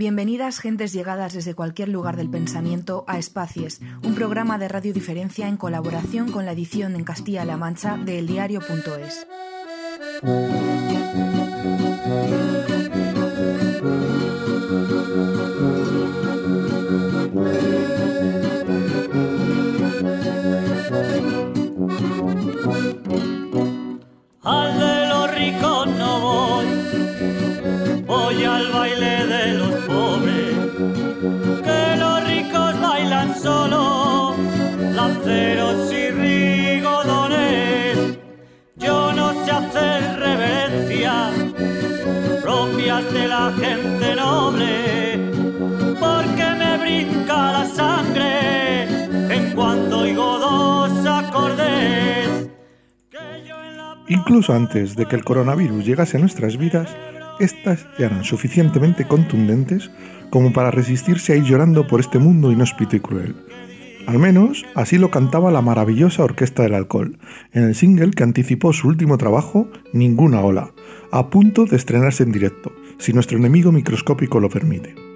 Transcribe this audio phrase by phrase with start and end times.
[0.00, 5.46] Bienvenidas gentes llegadas desde cualquier lugar del pensamiento a Espacies, un programa de Radio Diferencia
[5.46, 9.26] en colaboración con la edición en Castilla-La Mancha de eldiario.es.
[43.30, 45.30] la gente noble,
[46.00, 48.82] porque me brinca la sangre
[49.32, 52.50] en cuanto oigo dos acordes.
[54.08, 56.90] Incluso antes de que el coronavirus llegase a nuestras vidas,
[57.38, 59.92] estas ya eran suficientemente contundentes
[60.30, 63.36] como para resistirse a ir llorando por este mundo inhóspito y cruel.
[64.08, 67.16] Al menos así lo cantaba la maravillosa Orquesta del Alcohol,
[67.52, 70.72] en el single que anticipó su último trabajo, Ninguna Ola,
[71.12, 75.09] a punto de estrenarse en directo, si nuestro enemigo microscópico lo permite.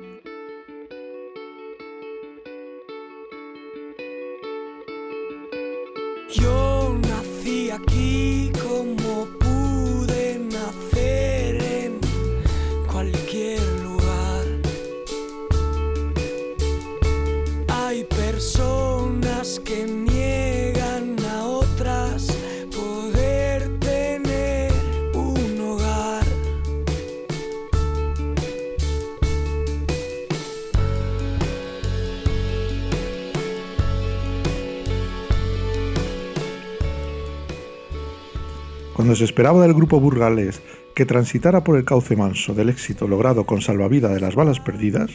[39.05, 40.63] Cuando se esperaba del grupo burgalés
[40.95, 45.11] que transitara por el cauce manso del éxito logrado con salvavida de las balas perdidas,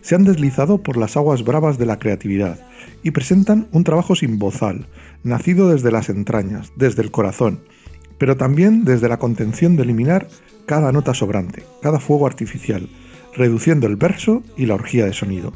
[0.00, 2.58] se han deslizado por las aguas bravas de la creatividad
[3.02, 4.86] y presentan un trabajo sin bozal,
[5.22, 7.60] nacido desde las entrañas, desde el corazón,
[8.16, 10.28] pero también desde la contención de eliminar
[10.64, 12.88] cada nota sobrante, cada fuego artificial,
[13.34, 15.52] reduciendo el verso y la orgía de sonido.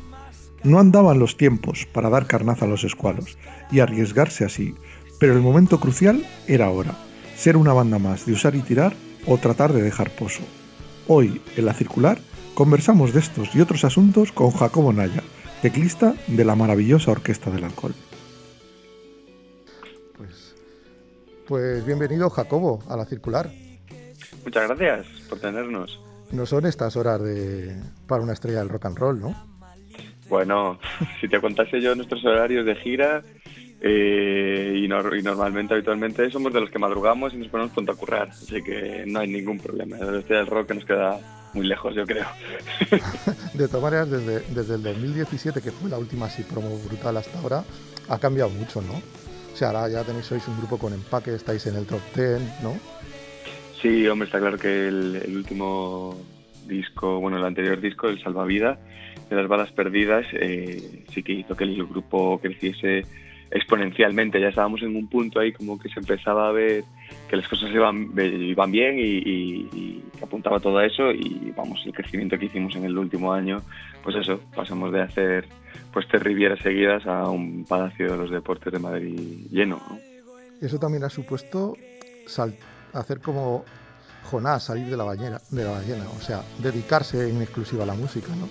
[0.65, 3.39] No andaban los tiempos para dar carnaza a los escualos
[3.73, 4.75] y arriesgarse así,
[5.19, 6.95] pero el momento crucial era ahora,
[7.41, 8.93] ser una banda más de usar y tirar
[9.27, 10.43] o tratar de dejar pozo.
[11.09, 12.19] Hoy, en la circular,
[12.53, 15.23] conversamos de estos y otros asuntos con Jacobo Naya,
[15.63, 17.95] teclista de la maravillosa Orquesta del Alcohol.
[20.19, 20.55] Pues,
[21.49, 23.51] pues bienvenido Jacobo a la circular.
[24.45, 25.99] Muchas gracias por tenernos.
[26.33, 27.75] No son estas horas de
[28.07, 29.35] para una estrella del rock and roll, ¿no?
[30.29, 30.79] Bueno,
[31.23, 33.23] si te contase yo nuestros horarios de gira,
[33.81, 37.93] eh, y, nor- y normalmente, habitualmente, somos de los que madrugamos y nos ponemos pronto
[37.93, 39.97] a currar, así que no hay ningún problema.
[39.97, 41.19] La estrella del rock nos queda
[41.55, 42.27] muy lejos, yo creo.
[43.55, 47.39] De todas maneras, desde, desde el 2017, que fue la última así promo brutal hasta
[47.41, 47.65] ahora,
[48.09, 48.95] ha cambiado mucho, ¿no?
[49.53, 52.41] O sea, ahora ya tenéis, sois un grupo con empaque, estáis en el top 10,
[52.63, 52.79] ¿no?
[53.83, 56.17] Sí, hombre, está claro que el, el último
[56.67, 58.79] disco, bueno, el anterior disco, el Salvavida,
[59.29, 63.05] de las balas perdidas, eh, sí que hizo que el grupo creciese
[63.51, 64.41] exponencialmente.
[64.41, 66.85] Ya estábamos en un punto ahí como que se empezaba a ver
[67.29, 72.45] que las cosas iban, bien y, apuntaba todo a eso y vamos, el crecimiento que
[72.47, 73.63] hicimos en el último año,
[74.05, 75.47] pues eso, pasamos de hacer
[75.93, 79.99] pues tres rivieras seguidas a un palacio de los deportes de Madrid lleno, ¿no?
[80.61, 81.75] Eso también ha supuesto
[82.27, 82.55] sal-
[82.93, 83.65] hacer como
[84.25, 87.95] Jonás, salir de la ballena, de la ballena, o sea, dedicarse en exclusiva a la
[87.95, 88.47] música, ¿no?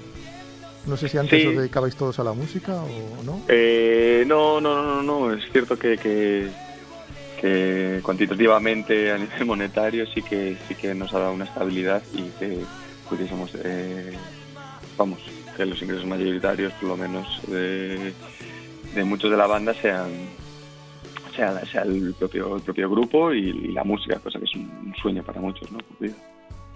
[0.90, 1.48] No sé si antes Sí.
[1.48, 3.42] os dedicabais todos a la música o no.
[3.48, 6.48] Eh, no, no, no, no, no, es cierto que, que,
[7.40, 12.24] que cuantitativamente a nivel monetario sí que sí que nos ha dado una estabilidad y
[12.40, 12.60] que
[13.08, 14.14] pudiésemos, eh,
[14.98, 15.20] vamos,
[15.56, 18.14] que los ingresos mayoritarios, por lo menos de,
[18.96, 20.10] de muchos de la banda sean
[21.36, 24.94] sea, sea el propio el propio grupo y, y la música, cosa que es un
[25.02, 25.78] sueño para muchos, ¿no?
[25.88, 26.16] Cumplido.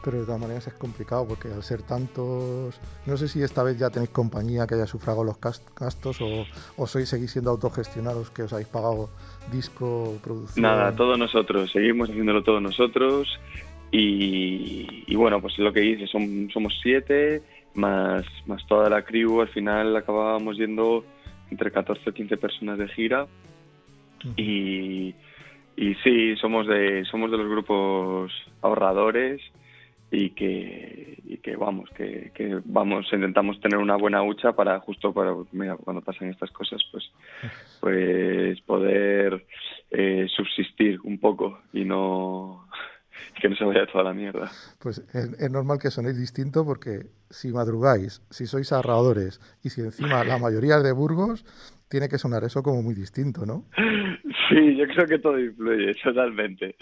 [0.03, 2.80] Pero de todas maneras es complicado porque al ser tantos...
[3.06, 6.45] No sé si esta vez ya tenéis compañía que haya sufragado los gas- gastos o,
[6.75, 9.10] o sois seguís siendo autogestionados, que os habéis pagado
[9.51, 10.62] disco, producción...
[10.63, 13.30] Nada, todos nosotros, seguimos haciéndolo todos nosotros
[13.92, 17.42] y, y bueno, pues lo que hice, son, somos siete,
[17.75, 21.06] más, más toda la crew, al final acabábamos yendo
[21.50, 23.27] entre 14 o 15 personas de gira
[24.38, 25.13] y,
[25.77, 28.31] y sí, somos de, somos de los grupos
[28.62, 29.42] ahorradores
[30.15, 35.12] y que, y que vamos, que, que vamos, intentamos tener una buena hucha para justo
[35.12, 37.04] para, mira, cuando pasan estas cosas, pues,
[37.81, 39.44] pues poder
[39.89, 42.68] eh, subsistir un poco y no
[43.42, 44.51] que no se vaya toda la mierda.
[44.80, 50.24] Pues es, normal que sonéis distinto porque si madrugáis, si sois ahorradores y si encima
[50.24, 51.44] la mayoría es de Burgos,
[51.89, 53.65] tiene que sonar eso como muy distinto, ¿no?
[54.50, 56.75] Sí, yo creo que todo influye, totalmente.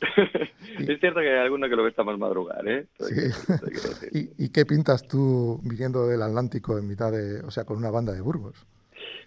[0.78, 2.86] es cierto que hay alguno que lo está más madrugar, ¿eh?
[2.98, 4.32] Sí.
[4.38, 8.12] ¿Y, qué pintas tú viniendo del Atlántico en mitad de, o sea, con una banda
[8.12, 8.66] de Burgos?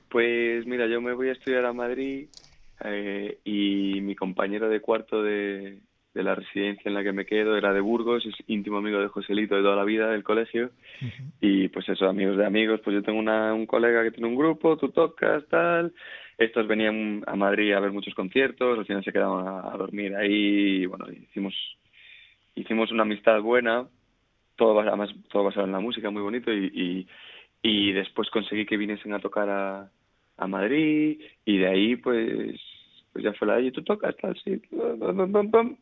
[0.10, 2.28] Pues mira, yo me voy a estudiar a Madrid
[2.84, 5.80] eh, y mi compañero de cuarto de,
[6.14, 9.08] de la residencia en la que me quedo era de Burgos, es íntimo amigo de
[9.08, 10.72] Joselito de toda la vida del colegio
[11.40, 14.36] y pues eso, amigos de amigos, pues yo tengo una, un colega que tiene un
[14.36, 15.94] grupo, tú tocas, tal,
[16.40, 20.84] estos venían a Madrid a ver muchos conciertos, al final se quedaban a, dormir ahí
[20.84, 21.54] y bueno, hicimos,
[22.56, 23.86] hicimos una amistad buena,
[24.56, 27.08] todo además todo basado en la música, muy bonito y, y,
[27.62, 29.92] y después conseguí que viniesen a tocar a,
[30.38, 32.60] a Madrid y de ahí pues
[33.20, 34.62] pues ya fue la de, y tú tocas, tal, sí,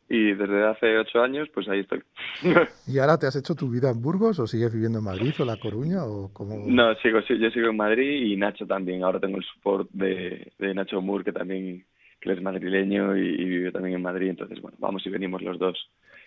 [0.10, 2.02] y desde hace ocho años, pues ahí estoy.
[2.88, 5.46] ¿Y ahora te has hecho tu vida en Burgos o sigues viviendo en Madrid o
[5.46, 6.64] La Coruña o cómo?
[6.66, 10.74] No, sigo, yo sigo en Madrid y Nacho también, ahora tengo el support de, de
[10.74, 11.86] Nacho Moore, que también
[12.20, 15.78] que es madrileño y, vive también en Madrid, entonces, bueno, vamos y venimos los dos.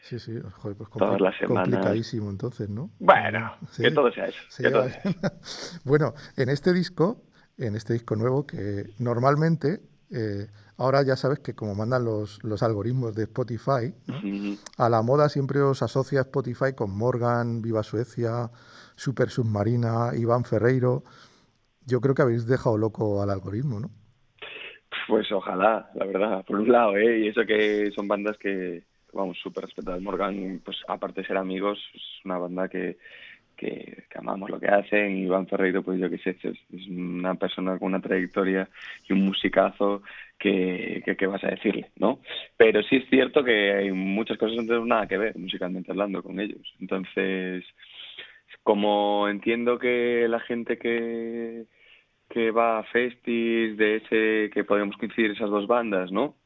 [0.03, 1.69] Sí, sí, joder, pues todas las semanas.
[1.69, 2.91] complicadísimo entonces, ¿no?
[3.01, 4.39] Bueno, que todo sea eso.
[4.57, 5.03] Que todo sea.
[5.85, 7.25] bueno, en este disco,
[7.59, 9.81] en este disco nuevo, que normalmente
[10.11, 10.47] eh,
[10.81, 13.93] ahora ya sabes que como mandan los, los algoritmos de Spotify,
[14.79, 18.51] a la moda siempre os asocia Spotify con Morgan, Viva Suecia,
[18.97, 21.05] Super Submarina, Iván Ferreiro.
[21.87, 23.91] Yo creo que habéis dejado loco al algoritmo, ¿no?
[25.07, 27.21] Pues ojalá, la verdad, por un lado, ¿eh?
[27.21, 30.01] Y eso que son bandas que, vamos, súper respetadas.
[30.01, 32.97] Morgan, pues aparte de ser amigos, es una banda que,
[33.61, 35.19] que, amamos lo que hacen.
[35.19, 38.69] Iván Ferreiro, pues yo qué sé, es, una persona con una trayectoria
[39.09, 40.03] y un musicazo
[40.39, 42.21] que, que, vas a decirle, ¿no?
[42.57, 45.91] Pero sí es cierto que hay muchas cosas que no tienen nada que ver musicalmente
[45.91, 46.75] hablando con ellos.
[46.81, 47.65] Entonces,
[48.63, 51.67] como entiendo que la gente que
[52.31, 56.37] que va a festis de ese que podemos coincidir esas dos bandas, ¿no?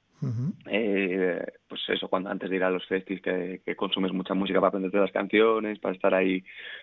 [0.66, 4.68] Eh, pues eso, cuando antes de ir a los festis que, consumes mucha música para
[4.68, 6.42] aprenderte las canciones, para estar ahí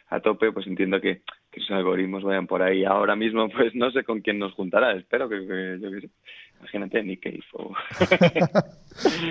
[0.09, 2.83] a tope, pues entiendo que, que esos algoritmos vayan por ahí.
[2.83, 6.09] Ahora mismo, pues no sé con quién nos juntará, espero que, yo que sé,
[6.59, 7.73] imagínate Nick Cave o...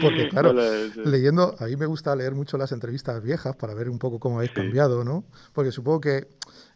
[0.01, 0.55] Porque claro,
[1.05, 4.37] leyendo, a mí me gusta leer mucho las entrevistas viejas para ver un poco cómo
[4.37, 5.25] habéis cambiado, ¿no?
[5.55, 6.27] Porque supongo que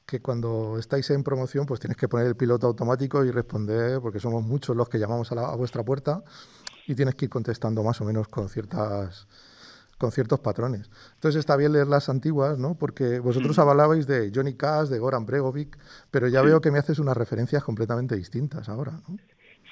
[0.06, 4.20] que cuando estáis en promoción pues tienes que poner el piloto automático y responder, porque
[4.20, 6.22] somos muchos los que llamamos a, a vuestra puerta
[6.86, 9.26] y tienes que ir contestando más o menos con ciertas
[9.98, 10.90] con ciertos patrones.
[11.14, 12.76] Entonces está bien leer las antiguas, ¿no?
[12.78, 15.78] Porque vosotros hablabais de Johnny Cash, de Goran Bregovic,
[16.10, 19.16] pero ya veo que me haces unas referencias completamente distintas ahora, ¿no?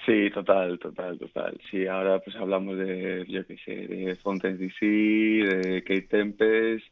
[0.07, 1.61] Sí, total, total, total.
[1.71, 6.85] Sí, ahora pues hablamos de, yo qué sé, de Fontaines DC, de Kate Tempest,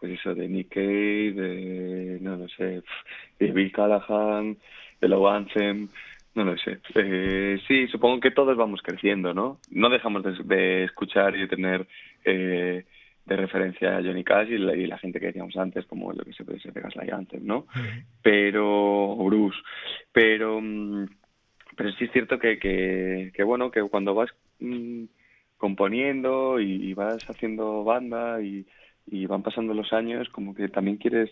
[0.00, 2.82] pues eso, de Nick Cave, de, no, no sé,
[3.38, 4.56] de Bill Callahan,
[5.00, 5.88] de Low Anthem,
[6.34, 6.80] no lo sé.
[6.96, 9.58] Eh, sí, supongo que todos vamos creciendo, ¿no?
[9.70, 11.86] No dejamos de, escuchar y de tener
[12.24, 12.84] eh,
[13.24, 16.44] de referencia a Johnny Cash y la, gente que decíamos antes, como lo que se
[16.44, 17.66] puede ser de Gaslight Anthem, ¿no?
[18.22, 19.58] Pero, Bruce.
[20.12, 21.06] Pero, mm,
[21.76, 25.04] pero sí es cierto que, que, bueno, que cuando vas mm,
[25.56, 28.66] componiendo y, vas haciendo banda y,
[29.06, 31.30] y van pasando los años, como que también quieres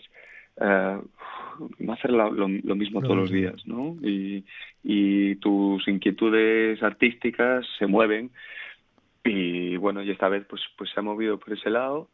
[1.59, 3.95] eh, no hacer lo, mismo todos los días, ¿no?
[4.01, 4.45] Y,
[4.83, 8.31] y tus inquietudes artísticas se mueven
[9.23, 12.09] y bueno, y esta vez pues pues se ha movido por ese lado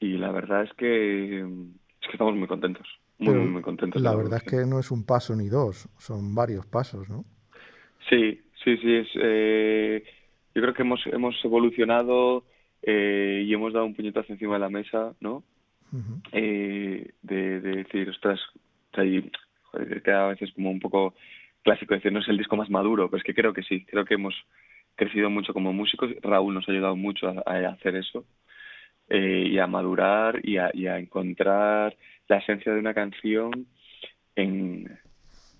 [0.00, 2.86] y la verdad es que es que estamos muy contentos,
[3.18, 4.00] muy muy, contentos.
[4.00, 7.24] La verdad es que no es un paso ni dos, son varios pasos, ¿no?
[8.08, 10.04] Sí, sí, sí, es eh,
[10.54, 12.44] yo creo que hemos hemos evolucionado
[12.82, 15.42] eh, y hemos dado un puñetazo encima de la mesa, ¿no?
[16.32, 18.40] eh, de, decir, ostras,
[19.02, 21.14] que a veces como un poco
[21.62, 24.04] clásico decir, no es el disco más maduro, pero es que creo que sí, creo
[24.04, 24.34] que hemos
[24.94, 28.24] crecido mucho como músicos, Raúl nos ha ayudado mucho a, hacer eso,
[29.08, 31.96] eh, y a madurar y a, y a, encontrar
[32.28, 33.66] la esencia de una canción
[34.34, 34.98] en,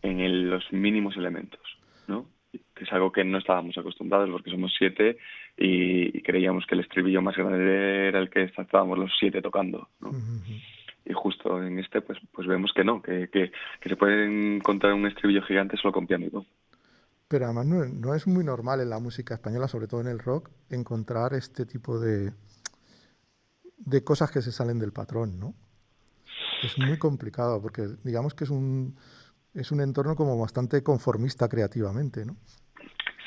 [0.02, 1.60] en los mínimos elementos,
[2.06, 2.26] ¿no?
[2.74, 5.18] que es algo que no estábamos acostumbrados porque somos siete
[5.56, 9.88] y, creíamos que el estribillo más grande era el que estábamos los siete tocando.
[10.00, 10.10] ¿no?
[11.06, 13.50] Y justo en este pues pues vemos que no, que, que,
[13.88, 16.46] se puede encontrar un estribillo gigante solo con piano y voz.
[17.28, 20.18] Pero además no, no, es muy normal en la música española, sobre todo en el
[20.18, 22.32] rock, encontrar este tipo de,
[23.78, 25.54] de cosas que se salen del patrón, ¿no?
[26.62, 28.96] Es muy complicado porque digamos que es un,
[29.54, 32.36] es un entorno como bastante conformista creativamente, ¿no?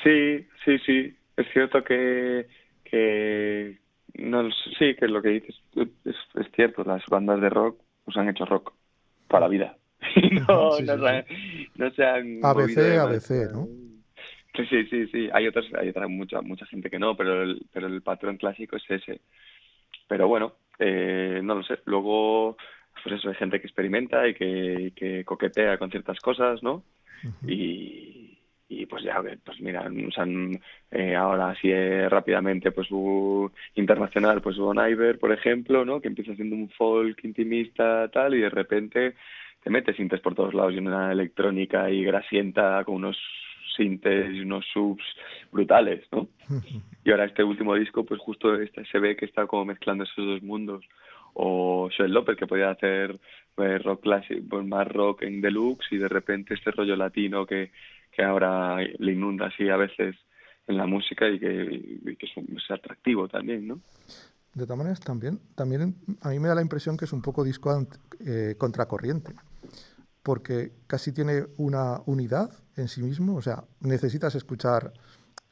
[0.02, 1.16] Sí, sí, sí.
[1.36, 2.48] Es cierto que,
[2.84, 3.78] que
[4.14, 8.28] no, sí, que lo que dices es, es cierto, las bandas de rock pues han
[8.28, 8.72] hecho rock
[9.28, 9.76] para la vida.
[10.48, 11.26] no, Sí, no, sí, se
[11.76, 13.52] no se han ABC, ABC.
[13.52, 13.68] ¿no?
[14.54, 15.28] Sí, sí, sí.
[15.32, 18.76] Hay otras, hay otra mucha, mucha gente que no, pero el, pero el patrón clásico
[18.76, 19.20] es ese.
[20.08, 21.78] Pero bueno, eh, no lo sé.
[21.84, 22.56] Luego,
[23.02, 26.82] pues eso, hay gente que experimenta y que, y que coquetea con ciertas cosas, ¿no?
[27.46, 28.29] y,
[28.72, 30.24] y pues ya, pues mira, o sea,
[30.92, 36.00] eh, ahora así eh, rápidamente, pues hubo internacional, pues hubo Niver, por ejemplo, ¿no?
[36.00, 39.16] Que empieza haciendo un folk intimista tal y de repente
[39.64, 43.18] te metes sintes por todos lados y una electrónica y grasienta con unos
[43.76, 45.04] sintes y unos subs
[45.50, 46.28] brutales, ¿no?
[47.04, 50.24] Y ahora este último disco, pues justo este, se ve que está como mezclando esos
[50.24, 50.84] dos mundos.
[51.32, 53.18] O Joel López, que podía hacer
[53.54, 57.70] pues, rock clásico, pues, más rock en deluxe y de repente este rollo latino que,
[58.12, 60.16] que ahora le inunda así a veces
[60.66, 63.80] en la música y que, y que es, un- es atractivo también, ¿no?
[64.54, 67.44] De todas maneras, también, también a mí me da la impresión que es un poco
[67.44, 67.86] disco
[68.26, 69.32] eh, contracorriente,
[70.22, 74.92] porque casi tiene una unidad en sí mismo, o sea, necesitas escuchar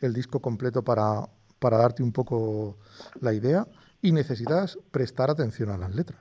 [0.01, 1.27] el disco completo para,
[1.59, 2.79] para darte un poco
[3.21, 3.67] la idea
[4.03, 6.21] y necesitas prestar atención a las letras.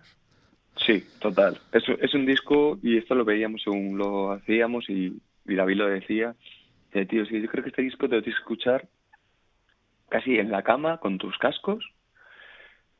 [0.86, 1.60] Sí, total.
[1.72, 5.88] Es, es un disco, y esto lo veíamos según lo hacíamos, y, y David lo
[5.88, 6.36] decía,
[6.92, 8.88] que, tío, sí, yo creo que este disco te lo tienes que escuchar
[10.10, 11.84] casi en la cama, con tus cascos,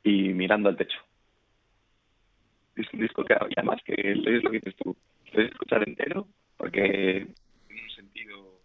[0.04, 1.00] y mirando al techo.
[2.76, 6.28] Es un disco que, además, que es lo que dices tú, lo puedes escuchar entero,
[6.58, 7.28] porque
[7.68, 8.62] tiene un sentido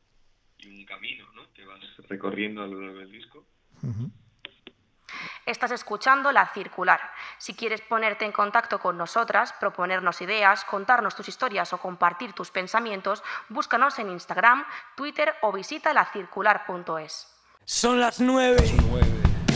[0.58, 3.46] y un camino, ¿no?, que vas recorriendo a lo largo del disco.
[3.82, 4.10] Ujú.
[5.44, 7.00] Estás escuchando La Circular.
[7.36, 12.52] Si quieres ponerte en contacto con nosotras, proponernos ideas, contarnos tus historias o compartir tus
[12.52, 17.26] pensamientos, búscanos en Instagram, Twitter o visita lacircular.es.
[17.64, 18.62] Son las nueve.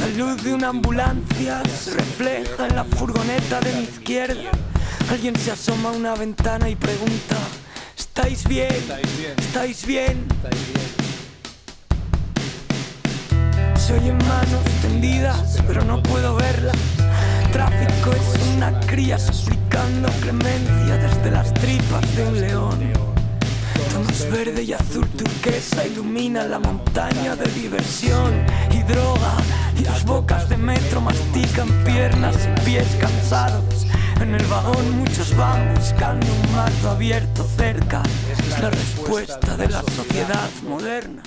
[0.01, 4.51] La luz de una ambulancia se refleja en la furgoneta de mi izquierda.
[5.09, 7.37] Alguien se asoma a una ventana y pregunta:
[7.97, 8.75] ¿Estáis bien?
[9.39, 10.27] ¿Estáis bien?
[13.87, 16.75] Se oyen manos tendidas, pero no puedo verlas.
[17.53, 22.93] Tráfico es una cría suplicando clemencia desde las tripas de un león.
[23.93, 29.37] Tonos verde y azul turquesa iluminan la montaña de diversión y droga.
[29.79, 33.87] Y las bocas de metro mastican piernas y pies cansados.
[34.21, 38.03] En el vagón muchos van buscando un marco abierto cerca.
[38.37, 41.23] Es la respuesta de la sociedad moderna.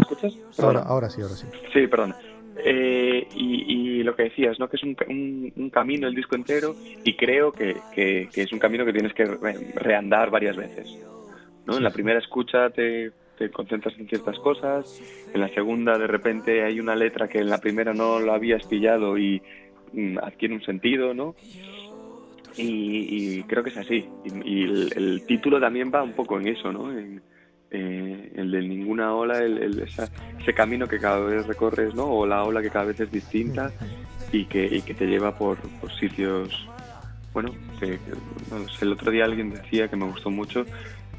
[0.00, 0.34] ¿Me escuchas?
[0.58, 1.46] Ahora, ahora sí, ahora sí.
[1.72, 2.14] Sí, perdón.
[2.64, 4.68] Eh, y, y lo que decías, ¿no?
[4.68, 8.52] Que es un, un, un camino el disco entero y creo que, que, que es
[8.52, 10.88] un camino que tienes que re- reandar varias veces.
[11.66, 11.76] ¿no?
[11.76, 15.00] En la primera escucha te, te concentras en ciertas cosas,
[15.32, 18.64] en la segunda de repente hay una letra que en la primera no lo habías
[18.66, 19.40] pillado y
[19.92, 21.34] mm, adquiere un sentido, ¿no?
[22.56, 24.04] Y, y creo que es así.
[24.24, 26.90] Y, y el, el título también va un poco en eso, ¿no?
[26.90, 27.22] En,
[27.70, 30.08] eh, el de ninguna ola, el, esa-
[30.40, 32.04] ese camino que cada vez recorres, ¿no?
[32.06, 33.70] O la ola que cada vez es distinta
[34.32, 36.66] y que, y que te lleva por, por sitios,
[37.32, 37.98] bueno, que,
[38.50, 40.64] no el otro día alguien decía que me gustó mucho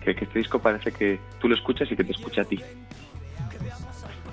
[0.04, 2.60] que, que este disco parece que tú lo escuchas y que te escucha a ti.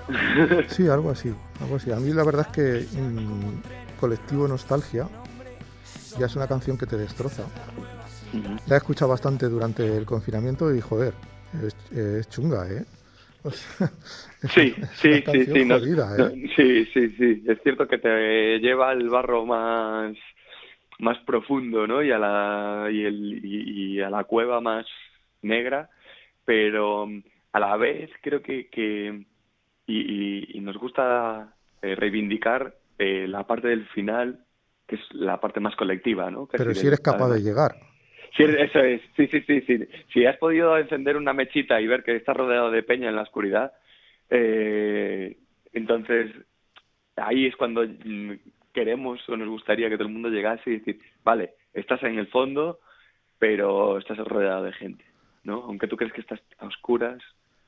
[0.69, 1.93] Sí, algo así, algo así.
[1.93, 5.07] A mí la verdad es que mm, Colectivo Nostalgia
[6.19, 7.43] ya es una canción que te destroza.
[8.66, 11.14] La he escuchado bastante durante el confinamiento y joder,
[11.62, 12.85] es, es chunga, ¿eh?
[13.44, 13.87] O sea,
[14.42, 16.50] es Sí, sí, sí, sí, no- jodida, no, ¿eh?
[16.56, 17.44] sí, sí, sí.
[17.47, 20.16] Es cierto que te lleva al barro más,
[20.99, 22.02] más profundo, ¿no?
[22.02, 24.87] Y a la y, el, y, y a la cueva más
[25.42, 25.88] negra,
[26.44, 29.25] pero mm, a la vez creo que, que
[29.87, 34.44] y, nos gusta eh, reivindicar eh, la parte del final,
[34.87, 36.47] que es la parte más colectiva, ¿no?
[36.50, 37.76] Pero si eres capaz de llegar.
[38.38, 39.88] Sí, eso es, sí, sí, sí, sí.
[40.12, 43.23] Si has podido encender una mechita y ver que estás rodeado de peña en la
[43.23, 43.73] oscuridad,
[44.30, 45.37] eh,
[45.73, 46.30] entonces
[47.16, 48.35] ahí es cuando mm,
[48.73, 52.28] queremos o nos gustaría que todo el mundo llegase y decir, vale, estás en el
[52.28, 52.78] fondo,
[53.40, 55.04] pero estás rodeado de gente,
[55.42, 55.64] ¿no?
[55.64, 57.21] Aunque tú crees que estás a oscuras,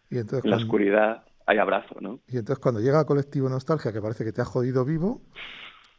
[0.08, 2.20] Y entonces, en la cuando, oscuridad hay abrazo, ¿no?
[2.28, 5.20] y entonces cuando llega Colectivo Nostalgia, que parece que te ha jodido vivo,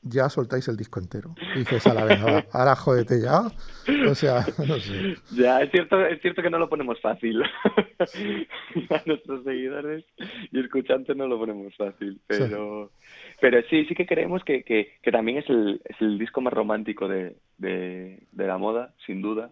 [0.04, 1.36] ya soltáis el disco entero.
[1.56, 3.42] Y dices, a la venga, va, ahora jódete ya.
[4.10, 5.16] O sea, no sé.
[5.32, 7.42] Ya, es cierto, es cierto que no lo ponemos fácil.
[8.90, 10.06] a nuestros seguidores
[10.52, 12.20] y escuchantes no lo ponemos fácil.
[12.28, 12.92] Pero,
[13.40, 16.54] pero sí, sí que creemos que, que, que también es el, es el disco más
[16.54, 19.52] romántico de, de, de la moda, sin duda.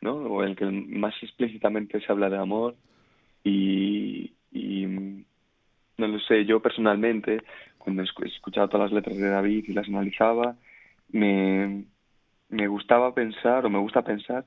[0.00, 0.14] ¿no?
[0.14, 2.76] O el que más explícitamente se habla de amor.
[3.44, 4.86] Y, y,
[5.96, 7.42] no lo sé, yo personalmente,
[7.78, 10.56] cuando he escuchado todas las letras de David y las analizaba,
[11.10, 11.84] me,
[12.48, 14.44] me gustaba pensar, o me gusta pensar,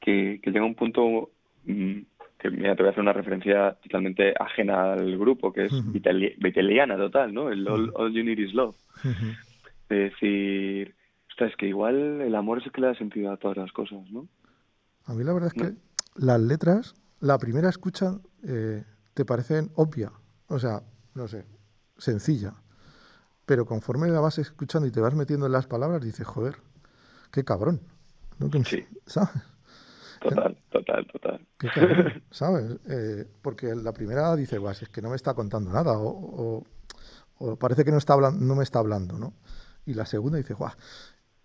[0.00, 1.30] que, que llega un punto
[1.64, 2.00] mm,
[2.38, 5.82] que mira, te voy a hacer una referencia totalmente ajena al grupo, que es uh
[6.96, 7.50] total, ¿no?
[7.50, 8.76] El all, You Need Is Love.
[9.88, 10.94] Es decir,
[11.44, 14.10] es que igual el amor es el que le da sentido a todas las cosas,
[14.10, 14.28] ¿no?
[15.04, 15.74] A mí la verdad es que
[16.16, 18.82] las letras, la primera escucha eh,
[19.14, 20.10] te parecen obvia,
[20.48, 20.82] o sea,
[21.14, 21.44] no sé,
[21.96, 22.54] sencilla.
[23.46, 26.56] Pero conforme la vas escuchando y te vas metiendo en las palabras, dices, joder,
[27.30, 27.80] qué cabrón.
[28.38, 28.50] ¿no?
[28.64, 28.86] Sí.
[29.06, 29.30] ¿Sabes?
[30.20, 31.46] Total, total, total.
[32.30, 32.78] ¿Sabes?
[32.88, 36.64] Eh, porque la primera dice, pues es que no me está contando nada, o,
[37.58, 39.34] parece que no, está hablando, no me está hablando, ¿no?
[39.84, 40.72] Y la segunda dice, guau,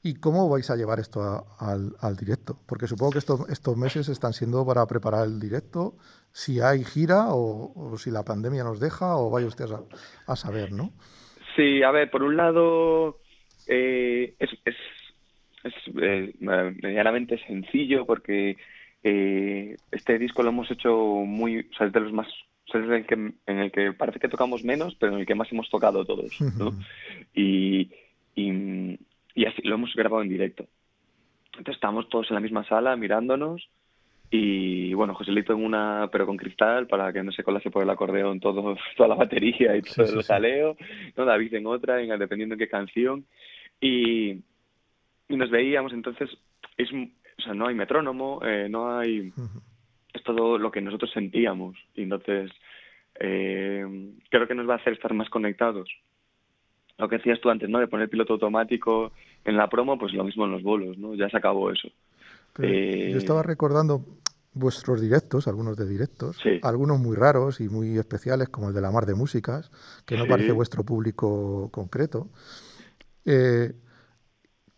[0.01, 2.57] ¿y cómo vais a llevar esto al, directo?
[2.65, 5.95] Porque supongo que estos, estos meses están siendo para preparar el directo,
[6.31, 9.69] si hay gira o, si la pandemia nos deja, o vaya usted
[10.27, 10.91] a, saber, ¿no?
[11.55, 13.19] Sí, a ver, por un lado,
[13.67, 14.49] eh, es
[15.63, 18.57] es eh, medianamente sencillo porque
[19.03, 22.27] eh, este disco lo hemos hecho muy, o sea, es de los más,
[22.67, 25.51] es el que, en el que parece que tocamos menos, pero en el que más
[25.51, 26.73] hemos tocado todos, ¿no?
[27.33, 27.91] y,
[28.35, 28.97] y,
[29.35, 30.65] y, así lo hemos grabado en directo.
[31.51, 33.69] Entonces estábamos todos en la misma sala mirándonos
[34.33, 37.89] y bueno, Joselito en una, pero con cristal para que no se colase por el
[37.89, 40.77] acordeón todo, toda la batería y todo el jaleo,
[41.17, 41.25] ¿no?
[41.25, 43.25] David en otra, en, dependiendo de qué canción.
[43.81, 44.31] Y,
[45.27, 46.29] y nos veíamos, entonces
[46.77, 49.33] es, o sea, no hay metrónomo, eh, no hay,
[50.13, 52.51] es todo lo que nosotros sentíamos y entonces
[53.19, 53.85] eh,
[54.29, 55.89] creo que nos va a hacer estar más conectados.
[56.97, 57.79] Lo que decías tú antes, ¿no?
[57.79, 59.11] De poner piloto automático
[59.43, 61.15] en la promo, pues lo mismo en los bolos, ¿no?
[61.15, 61.89] Ya se acabó eso.
[62.59, 64.05] Eh, yo estaba recordando
[64.53, 68.91] vuestros directos, algunos de directos, algunos muy raros y muy especiales, como el de la
[68.91, 69.71] Mar de Músicas,
[70.05, 72.27] que no parece vuestro público concreto.
[73.25, 73.71] Eh,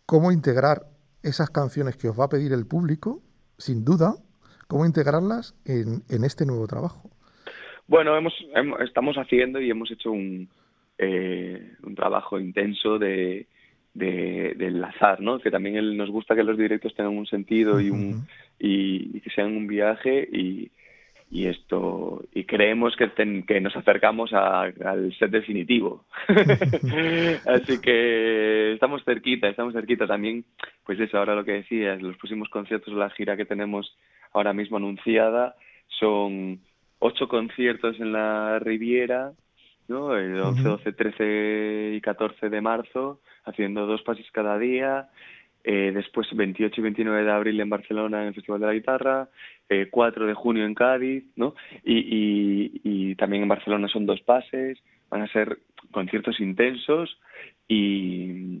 [0.06, 0.82] cómo integrar
[1.22, 3.22] esas canciones que os va a pedir el público,
[3.58, 4.14] sin duda,
[4.68, 7.10] cómo integrarlas en, este nuevo trabajo.
[7.86, 8.34] Bueno, hemos,
[8.84, 10.48] estamos haciendo y hemos hecho un,
[10.98, 13.46] eh, un trabajo intenso de,
[13.94, 15.38] de, enlazar, ¿no?
[15.38, 18.26] Que también nos gusta que los directos tengan un sentido y, un,
[18.58, 20.70] y que sean un viaje y,
[21.30, 23.10] y esto y creemos que,
[23.46, 26.04] que nos acercamos al set definitivo.
[27.46, 30.06] Así que estamos cerquita estamos cerquita.
[30.06, 30.44] También
[30.84, 33.96] pues eso ahora lo que decías los próximos conciertos de la gira que tenemos
[34.32, 35.56] ahora mismo anunciada
[36.00, 36.60] son
[36.98, 39.32] ocho conciertos en la Riviera
[39.88, 40.16] ¿no?
[40.16, 45.08] el 11, 12, 13 y 14 de marzo haciendo dos pases cada día
[45.66, 49.28] eh, después 28 y 29 de abril en Barcelona en el Festival de la Guitarra,
[49.70, 51.54] eh, 4 de junio en Cádiz, ¿no?
[51.82, 54.78] Y, y, también en Barcelona son dos pases,
[55.08, 55.58] van a ser
[55.90, 57.18] conciertos intensos
[57.66, 58.60] y,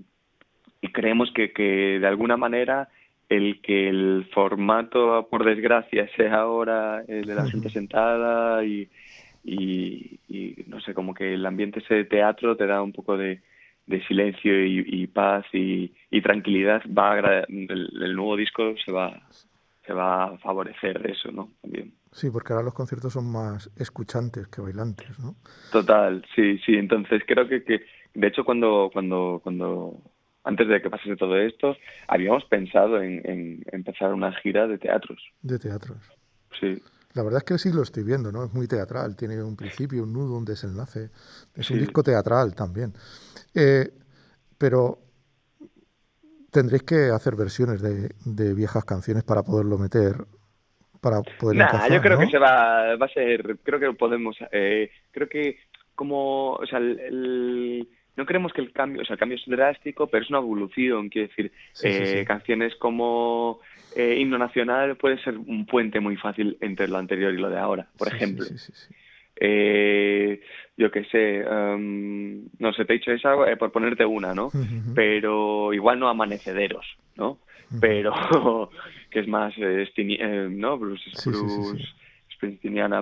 [0.80, 2.88] y creemos que, que de alguna manera
[3.28, 8.88] el que el formato, por desgracia, sea ahora el de la gente sentada y,
[9.44, 13.18] y, y no sé, como que el ambiente ese de teatro te da un poco
[13.18, 13.42] de,
[13.86, 15.92] de silencio y, paz y,
[16.22, 17.18] tranquilidad va
[17.48, 19.20] el, nuevo disco se va
[19.86, 21.92] se va a favorecer de eso no también.
[22.12, 25.34] Sí porque ahora los conciertos son más escuchantes que bailantes no
[25.70, 26.76] total sí sí.
[26.76, 27.82] Entonces creo que, que
[28.14, 30.00] de hecho cuando cuando cuando
[30.44, 31.76] antes de que pasase todo esto
[32.08, 35.22] habíamos pensado en, en empezar una gira de teatros.
[35.42, 35.98] De teatros.
[36.58, 36.80] Sí
[37.14, 38.44] la verdad es que sí lo estoy viendo, ¿no?
[38.44, 41.10] Es muy teatral, tiene un principio, un nudo, un desenlace.
[41.54, 42.92] Es un disco teatral también.
[43.54, 43.88] Eh,
[44.58, 44.98] pero
[46.50, 50.16] tendréis que hacer versiones de, viejas canciones para poderlo meter,
[51.00, 54.90] para poder nah, yo creo que se va, va a ser, creo que podemos, eh,
[55.10, 55.58] creo que
[55.94, 60.24] como, o sea, no creemos que el cambio, o sea, el cambio es drástico, pero
[60.24, 63.60] es una evolución, quiero decir, eh, canciones como
[63.94, 67.58] eh, himno nacional puede ser un puente muy fácil entre lo anterior y lo de
[67.58, 68.46] ahora, por ejemplo.
[69.36, 70.40] Eh,
[70.76, 74.50] yo qué sé, em, no sé, te he dicho esa eh, por ponerte una, ¿no?
[74.94, 77.38] Pero igual no amanecederos, ¿no?
[77.80, 78.12] Pero
[79.10, 80.78] que es más, ¿no?
[80.78, 81.94] Blues, blues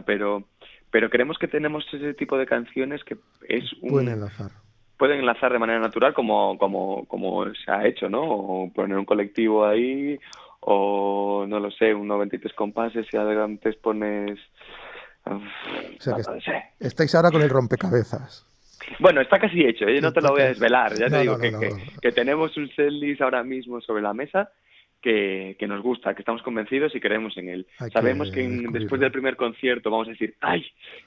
[0.07, 0.45] pero
[0.93, 3.17] pero creemos que tenemos ese tipo de canciones que
[3.49, 3.91] es un...
[3.93, 4.51] Pueden enlazar.
[4.99, 8.23] Pueden enlazar de manera natural como, como, como se ha hecho, ¿no?
[8.23, 10.21] O poner un colectivo ahí
[10.65, 14.39] o no lo sé, un 93 compases y adelante pones...
[15.25, 15.41] o
[15.99, 18.47] sea que estáis ahora con el rompecabezas.
[18.99, 20.01] Bueno, está casi hecho, ¿eh?
[20.01, 21.53] no te lo voy a desvelar, ya te digo que,
[22.01, 24.51] que, tenemos un setlist ahora mismo sobre la mesa
[25.01, 27.67] que, que, nos gusta, que estamos convencidos y creemos en él.
[27.93, 30.65] Sabemos que, después del primer concierto vamos a decir, ay,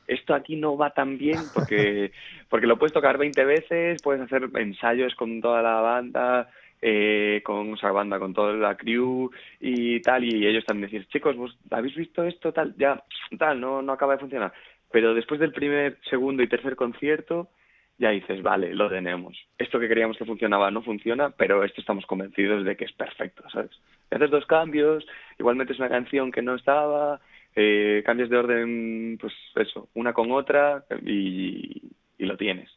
[0.07, 2.11] esto aquí no va tan bien porque,
[2.49, 6.49] porque lo puedes tocar 20 veces, puedes hacer ensayos con toda la banda,
[6.87, 11.57] eh, con banda, con toda la crew y tal, y ellos también decir, chicos, ¿vos
[11.71, 12.53] habéis visto esto?
[12.53, 13.03] Tal, ya,
[13.39, 14.53] tal, no, no acaba de funcionar.
[14.91, 17.49] Pero después del primer, segundo y tercer concierto,
[17.97, 19.35] ya dices, vale, lo tenemos.
[19.57, 23.43] Esto que queríamos que funcionaba no funciona, pero esto estamos convencidos de que es perfecto,
[23.49, 23.71] ¿sabes?
[24.11, 25.03] haces dos cambios,
[25.39, 27.19] igualmente es una canción que no estaba,
[27.55, 31.81] eh, cambios de orden, pues eso, una con otra y,
[32.19, 32.69] y lo tienes.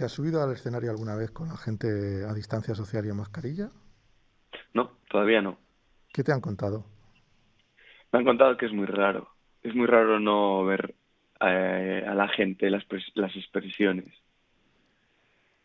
[0.00, 1.86] ¿Te has subido al escenario alguna vez con la gente
[2.26, 3.68] a distancia social y en mascarilla?
[4.72, 5.58] No, todavía no.
[6.10, 6.86] ¿Qué te han contado?
[8.10, 9.28] Me han contado que es muy raro.
[9.62, 10.94] Es muy raro no ver
[11.42, 14.06] eh, a la gente las, las expresiones.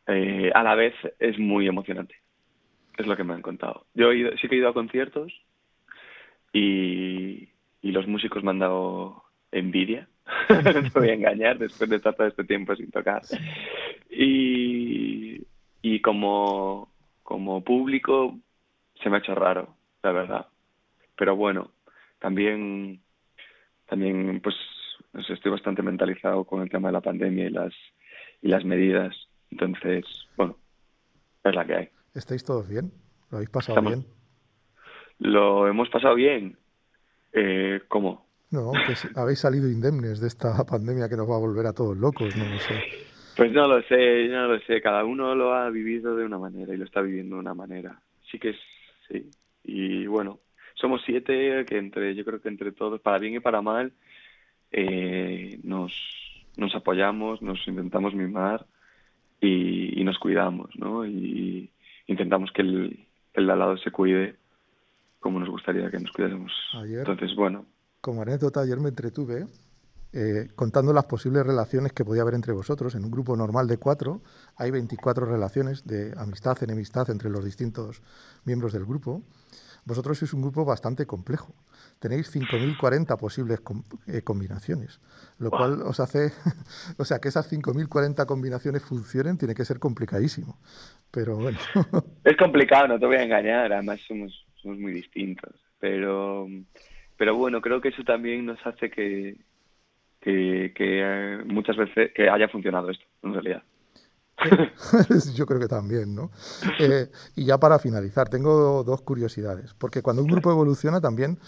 [0.08, 2.16] Eh, a la vez es muy emocionante.
[2.98, 3.86] Es lo que me han contado.
[3.94, 4.10] Yo
[4.42, 5.32] sí que he ido a conciertos
[6.52, 7.48] y,
[7.82, 10.10] y los músicos me han dado envidia.
[10.50, 13.22] no te voy a engañar después de todo este tiempo sin tocar.
[14.10, 15.42] Y,
[15.82, 16.90] y como,
[17.24, 18.38] como público
[19.02, 20.48] se me ha hecho raro, la verdad.
[21.18, 21.72] Pero bueno,
[22.20, 23.02] también,
[23.88, 24.56] también pues
[25.30, 27.74] estoy bastante mentalizado con el tema de la pandemia y las,
[28.42, 29.16] y las medidas.
[29.52, 30.58] Entonces, bueno,
[31.44, 31.90] es la que hay.
[32.14, 32.92] ¿Estáis todos bien?
[33.30, 34.06] ¿Lo habéis pasado bien?
[35.20, 36.58] ¿Lo hemos pasado bien?
[37.34, 38.25] Eh, ¿Cómo?
[38.56, 41.98] No, que habéis salido indemnes de esta pandemia que nos va a volver a todos
[41.98, 42.82] locos, no lo sé.
[43.36, 44.82] Pues no lo sé, no lo sé.
[44.82, 48.00] Cada uno lo ha vivido de una manera y lo está viviendo de una manera.
[48.32, 48.58] Sí que es,
[49.10, 49.30] sí.
[49.66, 50.40] Y bueno,
[50.76, 53.92] somos siete que entre, yo creo que entre todos, para bien y para mal,
[54.72, 55.94] eh, nos,
[56.56, 58.66] nos apoyamos, nos intentamos mimar
[59.42, 61.06] y, nos cuidamos, ¿no?
[61.06, 61.70] Y
[62.08, 64.36] intentamos que el, el de al lado se cuide
[65.20, 66.54] como nos gustaría que nos cuidásemos.
[66.84, 67.66] Entonces, bueno.
[68.06, 69.48] Como anécdota, ayer me entretuve
[70.14, 72.94] eh, contando las posibles relaciones que podía haber entre vosotros.
[72.94, 74.22] En un grupo normal de cuatro
[74.58, 78.04] hay 24 relaciones de amistad, enemistad entre los distintos
[78.44, 79.24] miembros del grupo.
[79.86, 81.56] Vosotros sois un grupo bastante complejo.
[81.98, 83.60] Tenéis 5.040 posibles
[84.06, 85.02] eh, combinaciones,
[85.40, 86.32] lo cual os hace,
[87.00, 90.60] o sea, que esas 5.040 combinaciones funcionen tiene que ser complicadísimo.
[91.10, 91.58] Pero bueno.
[92.24, 95.56] Es complicado, no te voy a engañar, además somos, somos muy distintos.
[95.80, 96.48] Pero,
[97.18, 99.38] pero bueno, creo que eso también nos hace que,
[100.22, 103.64] que, que eh, muchas veces que haya funcionado esto, en realidad.
[105.36, 106.32] Yo creo que también, ¿no?
[106.80, 111.40] Eh, y ya para finalizar, tengo dos curiosidades, porque cuando un grupo evoluciona también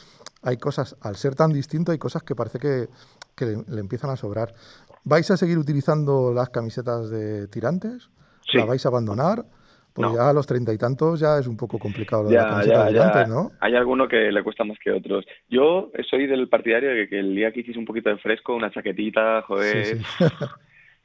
[0.42, 2.88] hay cosas, al ser tan distinto, hay cosas que parece que,
[3.46, 4.54] le, empiezan a sobrar.
[5.04, 8.10] ¿Vais a seguir utilizando las camisetas de tirantes?
[8.54, 9.46] ¿La vais a abandonar?
[9.98, 12.50] Porque ya a los treinta y tantos ya es un poco complicado lo de la
[12.50, 13.52] camiseta de tirantes, ¿no?
[13.60, 15.26] Hay alguno que le cuesta más que otros.
[15.50, 18.72] Yo soy del partidario de que el día que hiciste un poquito de fresco, una
[18.72, 19.98] chaquetita, joder...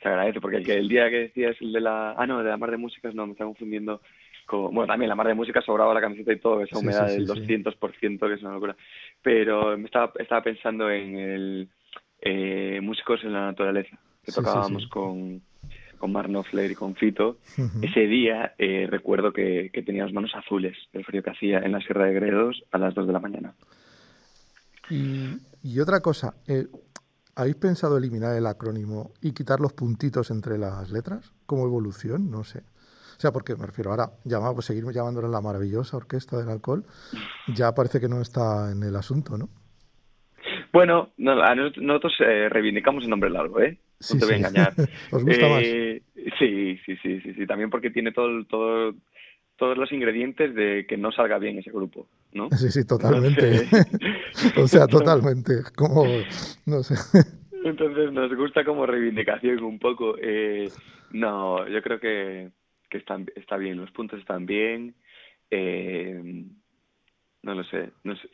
[0.03, 2.13] se agradece, porque el, que el día que decías el de la...
[2.19, 4.03] Ah, no, de la mar de músicas, no, me está confundiendo
[4.47, 4.75] con...
[4.75, 8.19] Bueno, también la mar de música sobraba la camiseta y todo, esa humedad del 200%,
[8.19, 8.77] que es una locura.
[9.23, 11.69] Pero me estaba, estaba pensando en el
[12.21, 15.41] eh, Músicos en la Naturaleza, que tocábamos con
[16.03, 17.39] con Mark y con Fito,
[17.81, 21.71] ese día eh, recuerdo que, que, tenía las manos azules del frío que hacía en
[21.71, 23.55] la Sierra de Gredos a las 2 de la mañana.
[24.91, 25.29] Y,
[25.63, 26.67] y otra cosa, eh,
[27.37, 32.31] ¿Habéis pensado eliminar el acrónimo y quitar los puntitos entre las letras como evolución?
[32.31, 32.59] No sé.
[32.59, 36.85] O sea, porque me refiero ahora, llamamos, pues seguimos llamándola la maravillosa orquesta del alcohol,
[37.55, 39.49] ya parece que no está en el asunto, ¿no?
[40.73, 43.79] Bueno, nosotros eh, reivindicamos el nombre largo, ¿eh?
[44.13, 44.75] No te voy a engañar.
[45.11, 45.63] ¿Os gusta más?
[45.65, 46.03] Eh,
[46.39, 47.47] sí, sí, sí, sí, sí.
[47.47, 48.95] También porque tiene todo, todo,
[49.57, 52.49] todos los ingredientes de que no salga bien ese grupo, ¿no?
[52.51, 53.67] Sí, sí, totalmente.
[54.57, 55.63] o sea, totalmente.
[55.77, 56.05] Como,
[56.67, 56.95] no sé.
[57.65, 60.17] Entonces nos gusta como reivindicación un poco.
[60.21, 60.69] Eh,
[61.13, 62.51] no, yo creo que,
[62.91, 64.95] que está, está bien, los puntos están bien.
[65.51, 66.45] Eh,
[67.43, 68.29] no lo sé, no sé.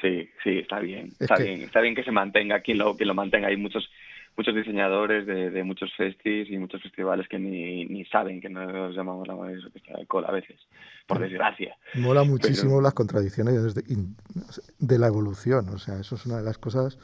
[0.00, 3.14] Sí, sí, está bien, está bien, está bien que se mantenga, quien lo, quien lo
[3.14, 3.48] mantenga.
[3.48, 3.88] Hay muchos
[4.36, 8.94] muchos diseñadores de, de muchos festis y muchos festivales que ni, ni saben que nos
[8.94, 10.58] llamamos la Orquesta de Cola a veces,
[11.06, 11.76] por desgracia.
[11.94, 13.82] Mola muchísimo las contradicciones de,
[14.78, 16.98] de, la evolución, o sea, eso es una de las cosas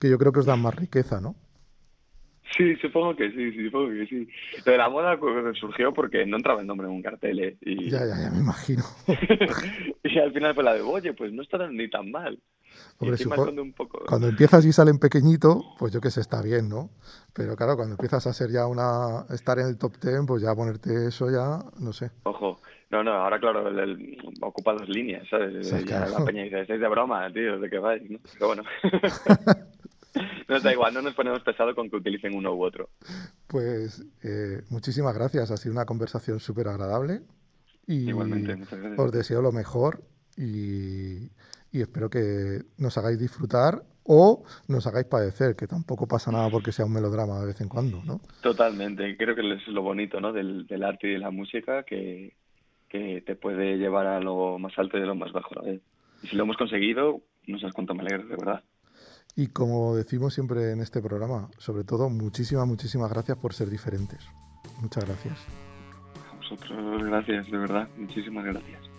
[0.00, 1.36] que yo creo que os dan más riqueza, ¿no?
[2.56, 4.28] Sí, supongo que sí, supongo que sí.
[4.66, 5.18] Lo de la moda
[5.58, 7.56] surgió porque no entraba el nombre en un cartel, ¿eh?
[7.62, 7.88] Y...
[7.88, 8.82] Ya, ya, ya me imagino.
[10.04, 12.38] y al final fue la de, oye, pues no está ni tan mal.
[12.98, 13.16] Hombre,
[14.06, 16.90] cuando empiezas y salen pequeñito, pues yo que sé, está bien, ¿no?
[17.32, 20.54] Pero claro, cuando empiezas a ser ya una, estar en el top ten, pues ya
[20.54, 22.10] ponerte eso ya, no sé.
[22.24, 25.66] Ojo, No, no, ahora claro, el, el- ocupa dos líneas, ¿sabes?
[25.66, 26.18] Sea, Ya claro.
[26.18, 28.02] La peña dice, estáis de broma, tío, ¿de qué vais?
[28.10, 28.18] ¿no?
[28.34, 28.62] Pero bueno.
[30.48, 32.90] nos da igual, no nos ponemos pesado con que utilicen uno u otro.
[33.46, 37.22] Pues eh, muchísimas gracias, ha sido una conversación súper agradable
[37.86, 38.98] y Igualmente, muchas gracias.
[39.00, 40.02] os deseo lo mejor
[40.36, 41.30] y,
[41.72, 46.72] y espero que nos hagáis disfrutar o nos hagáis padecer, que tampoco pasa nada porque
[46.72, 48.20] sea un melodrama de vez en cuando, ¿no?
[48.42, 50.32] Totalmente, creo que es lo bonito, ¿no?
[50.32, 52.34] Del, del arte y de la música que,
[52.88, 55.70] que te puede llevar a lo más alto y de lo más bajo a la
[55.72, 55.80] vez.
[56.22, 58.62] Y si lo hemos conseguido, no sabes cuánto me alegro, de verdad.
[59.34, 64.18] Y como decimos siempre en este programa, sobre todo, muchísimas, muchísimas gracias por ser diferentes.
[64.80, 65.46] Muchas gracias.
[66.30, 68.91] A vosotros, gracias, de verdad, muchísimas gracias.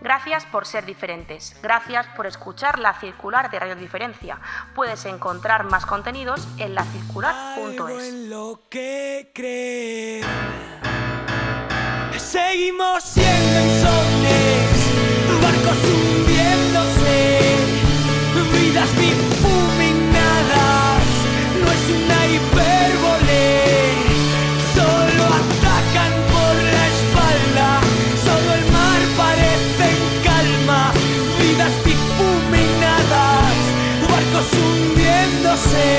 [0.00, 1.56] Gracias por ser diferentes.
[1.62, 4.40] Gracias por escuchar La Circular de Radio Diferencia.
[4.74, 8.28] Puedes encontrar más contenidos en lacircular.es.
[12.18, 13.58] Seguimos siendo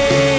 [0.10, 0.38] vidas